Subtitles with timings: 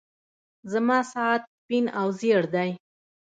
[0.71, 2.69] زما ساعت سپين او ژړ دی.